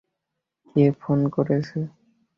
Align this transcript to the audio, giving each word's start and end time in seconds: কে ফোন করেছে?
কে 0.67 0.83
ফোন 1.01 1.19
করেছে? 1.35 1.77